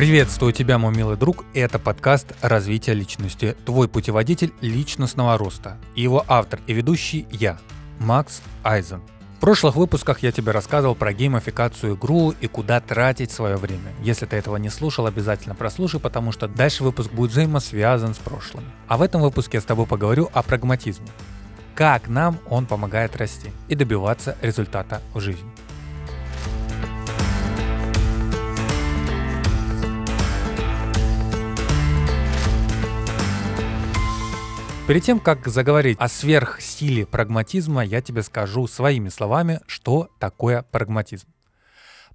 Приветствую 0.00 0.54
тебя, 0.54 0.78
мой 0.78 0.94
милый 0.94 1.18
друг. 1.18 1.44
Это 1.52 1.78
подкаст 1.78 2.34
«Развитие 2.40 2.94
личности». 2.94 3.54
Твой 3.66 3.86
путеводитель 3.86 4.50
личностного 4.62 5.36
роста. 5.36 5.76
Его 5.94 6.24
автор 6.26 6.58
и 6.66 6.72
ведущий 6.72 7.26
я, 7.30 7.58
Макс 7.98 8.40
Айзен. 8.64 9.02
В 9.36 9.40
прошлых 9.40 9.76
выпусках 9.76 10.20
я 10.20 10.32
тебе 10.32 10.52
рассказывал 10.52 10.94
про 10.94 11.12
геймификацию 11.12 11.96
игру 11.96 12.30
и 12.40 12.46
куда 12.46 12.80
тратить 12.80 13.30
свое 13.30 13.56
время. 13.56 13.92
Если 14.00 14.24
ты 14.24 14.36
этого 14.36 14.56
не 14.56 14.70
слушал, 14.70 15.04
обязательно 15.04 15.54
прослушай, 15.54 16.00
потому 16.00 16.32
что 16.32 16.48
дальше 16.48 16.82
выпуск 16.82 17.12
будет 17.12 17.32
взаимосвязан 17.32 18.14
с 18.14 18.18
прошлым. 18.18 18.64
А 18.88 18.96
в 18.96 19.02
этом 19.02 19.20
выпуске 19.20 19.58
я 19.58 19.60
с 19.60 19.66
тобой 19.66 19.84
поговорю 19.84 20.30
о 20.32 20.42
прагматизме. 20.42 21.08
Как 21.74 22.08
нам 22.08 22.38
он 22.48 22.64
помогает 22.64 23.16
расти 23.16 23.50
и 23.68 23.74
добиваться 23.74 24.34
результата 24.40 25.02
в 25.12 25.20
жизни. 25.20 25.50
Перед 34.90 35.04
тем, 35.04 35.20
как 35.20 35.46
заговорить 35.46 35.98
о 36.00 36.08
сверхсиле 36.08 37.06
прагматизма, 37.06 37.84
я 37.84 38.02
тебе 38.02 38.24
скажу 38.24 38.66
своими 38.66 39.08
словами, 39.08 39.60
что 39.68 40.10
такое 40.18 40.62
прагматизм. 40.62 41.28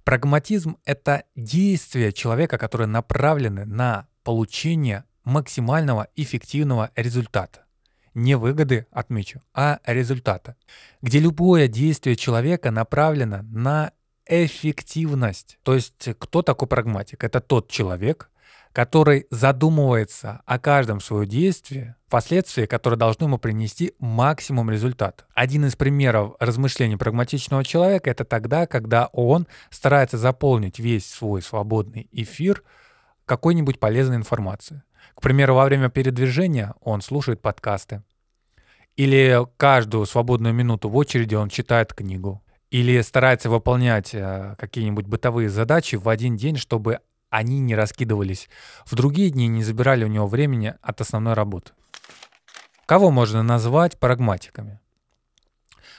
Прагматизм— 0.04 0.76
это 0.84 1.24
действия 1.34 2.12
человека, 2.12 2.58
которые 2.58 2.86
направлены 2.86 3.64
на 3.64 4.08
получение 4.24 5.04
максимального 5.24 6.08
эффективного 6.16 6.90
результата. 6.96 7.64
Не 8.12 8.34
выгоды, 8.34 8.86
отмечу, 8.90 9.40
а 9.54 9.80
результата. 9.86 10.54
Где 11.00 11.18
любое 11.18 11.68
действие 11.68 12.14
человека 12.14 12.70
направлено 12.70 13.40
на 13.44 13.92
эффективность. 14.26 15.58
То 15.62 15.72
есть 15.72 16.10
кто 16.18 16.42
такой 16.42 16.68
прагматик? 16.68 17.24
Это 17.24 17.40
тот 17.40 17.70
человек, 17.70 18.28
который 18.76 19.26
задумывается 19.30 20.42
о 20.44 20.58
каждом 20.58 21.00
своем 21.00 21.26
действии, 21.26 21.94
последствия, 22.10 22.66
которые 22.66 22.98
должны 22.98 23.24
ему 23.24 23.38
принести 23.38 23.94
максимум 23.98 24.70
результата. 24.70 25.24
Один 25.32 25.64
из 25.64 25.74
примеров 25.76 26.34
размышлений 26.40 26.96
прагматичного 26.96 27.64
человека— 27.64 28.10
это 28.10 28.26
тогда, 28.26 28.66
когда 28.66 29.06
он 29.14 29.46
старается 29.70 30.18
заполнить 30.18 30.78
весь 30.78 31.06
свой 31.06 31.40
свободный 31.40 32.10
эфир 32.12 32.64
какой-нибудь 33.24 33.80
полезной 33.80 34.16
информацией. 34.16 34.82
К 35.14 35.22
примеру, 35.22 35.54
во 35.54 35.64
время 35.64 35.88
передвижения 35.88 36.74
он 36.82 37.00
слушает 37.00 37.40
подкасты. 37.40 38.02
Или 38.94 39.40
каждую 39.56 40.04
свободную 40.04 40.52
минуту 40.52 40.90
в 40.90 40.96
очереди 40.98 41.34
он 41.34 41.48
читает 41.48 41.94
книгу. 41.94 42.42
Или 42.70 43.00
старается 43.00 43.48
выполнять 43.48 44.10
э, 44.12 44.54
какие-нибудь 44.58 45.06
бытовые 45.06 45.48
задачи 45.48 45.96
в 45.96 46.10
один 46.10 46.36
день, 46.36 46.58
чтобы 46.58 47.00
они 47.30 47.60
не 47.60 47.74
раскидывались 47.74 48.48
в 48.84 48.94
другие 48.94 49.30
дни 49.30 49.48
не 49.48 49.62
забирали 49.62 50.04
у 50.04 50.08
него 50.08 50.26
времени 50.26 50.74
от 50.80 51.00
основной 51.00 51.34
работы. 51.34 51.72
Кого 52.86 53.10
можно 53.10 53.42
назвать 53.42 53.98
прагматиками? 53.98 54.80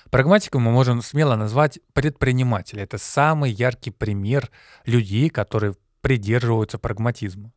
Прагматиком 0.10 0.62
мы 0.62 0.72
можем 0.72 1.02
смело 1.02 1.36
назвать 1.36 1.80
предпринимателей. 1.94 2.84
Это 2.84 2.98
самый 2.98 3.52
яркий 3.52 3.92
пример 3.92 4.50
людей, 4.86 5.30
которые 5.30 5.76
придерживаются 6.02 6.80
прагматизма. 6.80 7.52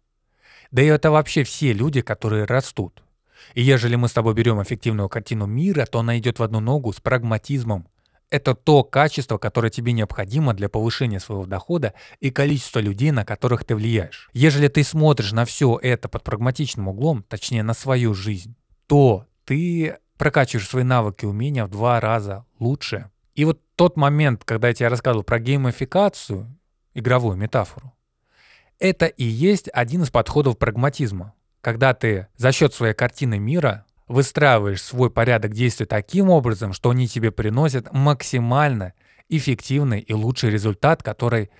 Да 0.73 0.83
и 0.83 0.87
это 0.87 1.11
вообще 1.11 1.45
все 1.45 1.73
люди, 1.73 2.01
которые 2.01 2.45
растут. 2.45 3.05
И 3.55 3.63
ежели 3.63 3.95
мы 3.95 4.09
с 4.09 4.13
тобой 4.13 4.35
берем 4.35 4.61
эффективную 4.63 5.09
картину 5.09 5.47
мира, 5.47 5.87
то 5.87 6.01
она 6.01 6.19
идет 6.19 6.39
в 6.39 6.43
одну 6.43 6.61
ногу 6.61 6.93
с 6.93 7.01
прагматизмом 7.01 7.89
это 8.31 8.55
то 8.55 8.85
качество, 8.85 9.39
которое 9.39 9.71
тебе 9.71 9.93
необходимо 9.93 10.55
для 10.55 10.69
повышения 10.69 11.21
своего 11.21 11.47
дохода 11.47 11.95
и 12.21 12.31
количества 12.31 12.79
людей, 12.79 13.11
на 13.11 13.25
которых 13.25 13.65
ты 13.65 13.75
влияешь. 13.75 14.31
Ежели 14.33 14.69
ты 14.69 14.85
смотришь 14.85 15.33
на 15.33 15.45
все 15.45 15.79
это 15.83 16.09
под 16.09 16.23
прагматичным 16.23 16.89
углом, 16.89 17.25
точнее 17.29 17.63
на 17.63 17.75
свою 17.75 18.15
жизнь, 18.15 18.55
то 18.87 19.27
ты 19.45 19.99
прокачиваешь 20.17 20.69
свои 20.69 20.85
навыки 20.85 21.25
и 21.25 21.29
умения 21.29 21.65
в 21.65 21.71
два 21.71 22.01
раза 22.01 22.45
лучше. 22.59 23.11
И 23.35 23.45
вот 23.45 23.61
тот 23.75 23.97
момент, 23.97 24.45
когда 24.45 24.69
я 24.69 24.75
тебе 24.75 24.89
рассказывал 24.89 25.25
про 25.25 25.39
геймификацию, 25.39 26.47
игровую 26.95 27.37
метафору, 27.37 27.93
это 28.79 29.07
и 29.07 29.25
есть 29.25 29.69
один 29.73 30.03
из 30.03 30.11
подходов 30.11 30.59
прагматизма. 30.59 31.35
Когда 31.61 31.95
ты 31.95 32.29
за 32.37 32.53
счет 32.53 32.73
своей 32.73 32.95
картины 32.95 33.39
мира 33.39 33.85
выстраиваешь 34.11 34.83
свой 34.83 35.09
порядок 35.09 35.53
действий 35.53 35.87
таким 35.87 36.31
образом, 36.31 36.73
что 36.73 36.91
они 36.91 37.07
тебе 37.07 37.31
приносят 37.31 37.93
максимально 37.93 38.93
эффективный 39.29 40.01
и 40.01 40.13
лучший 40.13 40.51
результат, 40.51 41.03
который 41.05 41.51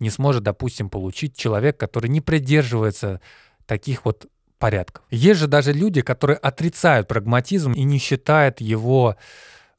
не 0.00 0.10
сможет, 0.10 0.42
допустим, 0.42 0.90
получить 0.90 1.36
человек, 1.36 1.78
который 1.78 2.08
не 2.08 2.20
придерживается 2.20 3.20
таких 3.64 4.04
вот 4.04 4.26
порядков. 4.58 5.04
Есть 5.10 5.38
же 5.38 5.46
даже 5.46 5.72
люди, 5.72 6.02
которые 6.02 6.36
отрицают 6.36 7.06
прагматизм 7.06 7.72
и 7.72 7.84
не 7.84 7.98
считают 7.98 8.60
его 8.60 9.14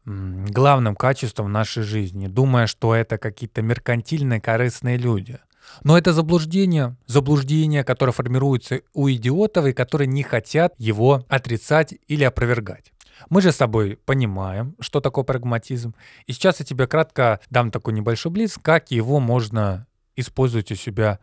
главным 0.06 0.96
качеством 0.96 1.52
нашей 1.52 1.84
жизни, 1.84 2.28
думая, 2.28 2.66
что 2.66 2.96
это 2.96 3.18
какие-то 3.18 3.62
меркантильные, 3.62 4.40
корыстные 4.40 4.96
люди. 4.98 5.38
Но 5.84 5.98
это 5.98 6.14
заблуждение, 6.14 6.96
заблуждение, 7.08 7.84
которое 7.84 8.12
формируется 8.12 8.82
у 8.94 9.10
идиотов 9.10 9.66
и 9.66 9.74
которые 9.74 10.08
не 10.08 10.24
хотят 10.24 10.74
его 10.78 11.26
отрицать 11.30 11.96
или 12.08 12.24
опровергать. 12.24 12.92
Мы 13.30 13.42
же 13.42 13.52
с 13.52 13.58
тобой 13.58 13.98
понимаем, 14.06 14.76
что 14.80 15.00
такое 15.00 15.24
прагматизм. 15.24 15.94
И 16.26 16.34
сейчас 16.34 16.60
я 16.60 16.66
тебе 16.66 16.88
кратко 16.88 17.40
дам 17.50 17.72
такой 17.72 17.94
небольшой 17.94 18.32
блиц, 18.32 18.58
как 18.62 18.92
его 18.92 19.20
можно 19.20 19.88
использовать 20.16 20.72
у 20.72 20.76
себя 20.76 21.20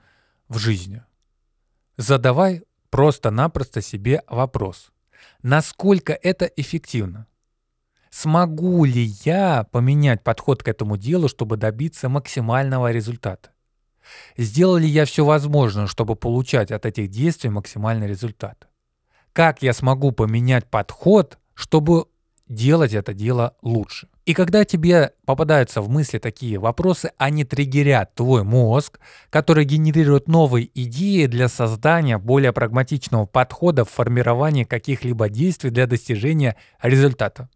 в 0.48 0.58
жизни. 0.58 1.02
Задавай 1.96 2.62
просто-напросто 2.90 3.82
себе 3.82 4.22
вопрос. 4.28 4.90
Насколько 5.42 6.12
это 6.12 6.46
эффективно? 6.46 7.26
Смогу 8.10 8.84
ли 8.84 9.12
я 9.24 9.64
поменять 9.64 10.24
подход 10.24 10.62
к 10.62 10.68
этому 10.68 10.96
делу, 10.96 11.28
чтобы 11.28 11.56
добиться 11.56 12.08
максимального 12.08 12.90
результата? 12.90 13.50
Сделал 14.36 14.76
ли 14.76 14.88
я 14.88 15.04
все 15.04 15.24
возможное, 15.24 15.86
чтобы 15.86 16.16
получать 16.16 16.70
от 16.70 16.86
этих 16.86 17.08
действий 17.08 17.50
максимальный 17.50 18.06
результат? 18.06 18.68
Как 19.32 19.62
я 19.62 19.72
смогу 19.72 20.12
поменять 20.12 20.66
подход, 20.66 21.38
чтобы 21.54 22.06
делать 22.48 22.92
это 22.92 23.14
дело 23.14 23.56
лучше? 23.62 24.08
И 24.28 24.34
когда 24.34 24.66
тебе 24.66 25.12
попадаются 25.24 25.80
в 25.80 25.88
мысли 25.88 26.18
такие 26.18 26.58
вопросы, 26.58 27.12
они 27.16 27.44
триггерят 27.44 28.14
твой 28.14 28.44
мозг, 28.44 29.00
который 29.30 29.64
генерирует 29.64 30.28
новые 30.28 30.68
идеи 30.74 31.24
для 31.24 31.48
создания 31.48 32.18
более 32.18 32.52
прагматичного 32.52 33.24
подхода 33.24 33.86
в 33.86 33.90
формировании 33.90 34.64
каких-либо 34.64 35.30
действий 35.30 35.70
для 35.70 35.86
достижения 35.86 36.56
результата. 36.82 37.48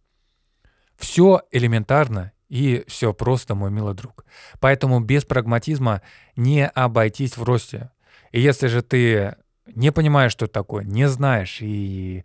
Все 0.96 1.42
элементарно 1.50 2.32
и 2.52 2.84
все 2.86 3.14
просто, 3.14 3.54
мой 3.54 3.70
милый 3.70 3.94
друг. 3.94 4.26
Поэтому 4.60 5.00
без 5.00 5.24
прагматизма 5.24 6.02
не 6.36 6.66
обойтись 6.66 7.38
в 7.38 7.44
росте. 7.44 7.90
И 8.30 8.42
если 8.42 8.66
же 8.66 8.82
ты 8.82 9.36
не 9.74 9.90
понимаешь, 9.90 10.32
что 10.32 10.44
это 10.44 10.52
такое, 10.52 10.84
не 10.84 11.08
знаешь 11.08 11.62
и 11.62 12.24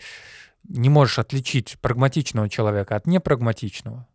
не 0.68 0.90
можешь 0.90 1.18
отличить 1.20 1.78
прагматичного 1.80 2.50
человека 2.50 2.98
от 2.98 3.08
непрагматичного, 3.08 4.06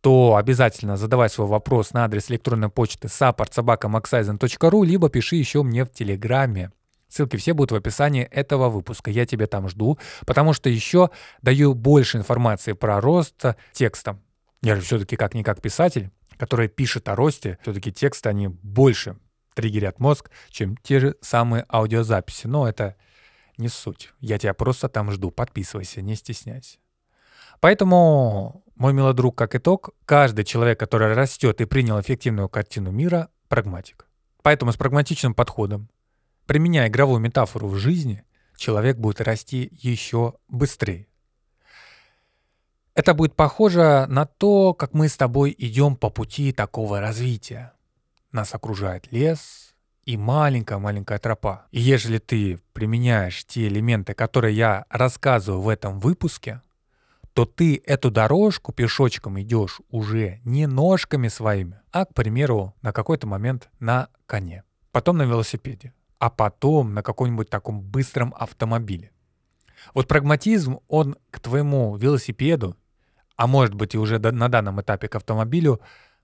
то 0.00 0.36
обязательно 0.36 0.96
задавай 0.96 1.28
свой 1.28 1.46
вопрос 1.46 1.92
на 1.92 2.06
адрес 2.06 2.30
электронной 2.30 2.70
почты 2.70 3.08
support.sobaka.maxaizen.ru 3.08 4.86
либо 4.86 5.10
пиши 5.10 5.36
еще 5.36 5.62
мне 5.62 5.84
в 5.84 5.92
Телеграме. 5.92 6.72
Ссылки 7.08 7.36
все 7.36 7.52
будут 7.52 7.72
в 7.72 7.74
описании 7.74 8.24
этого 8.24 8.70
выпуска. 8.70 9.10
Я 9.10 9.26
тебя 9.26 9.46
там 9.46 9.68
жду, 9.68 9.98
потому 10.24 10.54
что 10.54 10.70
еще 10.70 11.10
даю 11.42 11.74
больше 11.74 12.16
информации 12.16 12.72
про 12.72 12.98
рост 13.02 13.44
текстом. 13.74 14.22
Я 14.62 14.76
же 14.76 14.82
все-таки 14.82 15.16
как-никак 15.16 15.60
писатель, 15.60 16.10
который 16.36 16.68
пишет 16.68 17.08
о 17.08 17.14
росте, 17.14 17.58
все-таки 17.62 17.92
тексты, 17.92 18.28
они 18.28 18.48
больше 18.48 19.18
триггерят 19.54 19.98
мозг, 19.98 20.30
чем 20.50 20.76
те 20.76 21.00
же 21.00 21.16
самые 21.20 21.64
аудиозаписи. 21.68 22.46
Но 22.46 22.68
это 22.68 22.96
не 23.56 23.68
суть. 23.68 24.12
Я 24.20 24.38
тебя 24.38 24.54
просто 24.54 24.88
там 24.88 25.10
жду. 25.10 25.30
Подписывайся, 25.30 26.00
не 26.00 26.14
стесняйся. 26.14 26.78
Поэтому, 27.60 28.64
мой 28.76 28.92
милый 28.92 29.14
друг, 29.14 29.36
как 29.36 29.56
итог, 29.56 29.90
каждый 30.04 30.44
человек, 30.44 30.78
который 30.78 31.12
растет 31.12 31.60
и 31.60 31.64
принял 31.64 32.00
эффективную 32.00 32.48
картину 32.48 32.92
мира, 32.92 33.30
прагматик. 33.48 34.06
Поэтому 34.42 34.72
с 34.72 34.76
прагматичным 34.76 35.34
подходом, 35.34 35.90
применяя 36.46 36.88
игровую 36.88 37.18
метафору 37.18 37.66
в 37.66 37.76
жизни, 37.76 38.24
человек 38.56 38.96
будет 38.96 39.20
расти 39.20 39.68
еще 39.72 40.34
быстрее. 40.48 41.08
Это 42.98 43.14
будет 43.14 43.36
похоже 43.36 44.06
на 44.08 44.26
то, 44.26 44.74
как 44.74 44.92
мы 44.92 45.06
с 45.06 45.16
тобой 45.16 45.54
идем 45.56 45.94
по 45.94 46.10
пути 46.10 46.50
такого 46.50 47.00
развития. 47.00 47.74
Нас 48.32 48.56
окружает 48.56 49.12
лес 49.12 49.76
и 50.04 50.16
маленькая-маленькая 50.16 51.20
тропа. 51.20 51.68
И 51.70 51.78
ежели 51.78 52.18
ты 52.18 52.58
применяешь 52.72 53.44
те 53.44 53.68
элементы, 53.68 54.14
которые 54.14 54.56
я 54.56 54.84
рассказываю 54.90 55.62
в 55.62 55.68
этом 55.68 56.00
выпуске, 56.00 56.60
то 57.34 57.44
ты 57.44 57.80
эту 57.86 58.10
дорожку 58.10 58.72
пешочком 58.72 59.40
идешь 59.40 59.80
уже 59.90 60.40
не 60.42 60.66
ножками 60.66 61.28
своими, 61.28 61.78
а, 61.92 62.04
к 62.04 62.14
примеру, 62.14 62.74
на 62.82 62.92
какой-то 62.92 63.28
момент 63.28 63.68
на 63.78 64.08
коне, 64.26 64.64
потом 64.90 65.18
на 65.18 65.22
велосипеде. 65.22 65.94
а 66.18 66.30
потом 66.30 66.94
на 66.94 67.04
каком-нибудь 67.04 67.48
таком 67.48 67.80
быстром 67.80 68.34
автомобиле. 68.36 69.12
Вот 69.94 70.08
прагматизм, 70.08 70.80
он 70.88 71.16
к 71.30 71.38
твоему 71.38 71.96
велосипеду, 71.96 72.76
а 73.38 73.46
может 73.46 73.72
быть 73.74 73.94
и 73.94 73.98
уже 73.98 74.18
на 74.18 74.48
данном 74.48 74.80
этапе 74.80 75.08
к 75.08 75.14
автомобилю, 75.14 75.80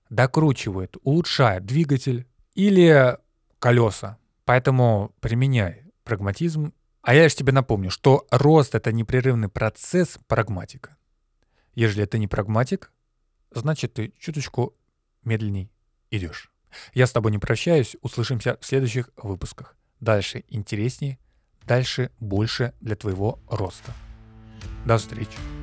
докручивает, 0.09 0.97
улучшает 1.01 1.65
двигатель 1.65 2.27
или 2.53 3.17
колеса. 3.57 4.17
Поэтому 4.43 5.15
применяй 5.21 5.85
прагматизм. 6.03 6.73
А 7.01 7.15
я 7.15 7.29
же 7.29 7.35
тебе 7.35 7.53
напомню, 7.53 7.89
что 7.89 8.27
рост— 8.31 8.75
это 8.75 8.91
непрерывный 8.91 9.47
процесс 9.47 10.19
прагматика. 10.27 10.97
Если 11.73 12.03
ты 12.03 12.19
не 12.19 12.27
прагматик, 12.27 12.91
значит 13.51 13.93
ты 13.93 14.13
чуточку 14.19 14.75
медленней 15.23 15.71
идешь. 16.11 16.51
Я 16.93 17.07
с 17.07 17.11
тобой 17.11 17.31
не 17.31 17.39
прощаюсь, 17.39 17.95
услышимся 18.01 18.57
в 18.59 18.65
следующих 18.65 19.09
выпусках. 19.15 19.77
Дальше 20.01 20.43
интереснее, 20.49 21.17
дальше 21.63 22.11
больше 22.19 22.73
для 22.81 22.97
твоего 22.97 23.39
роста. 23.47 23.93
До 24.85 24.97
встречи. 24.97 25.54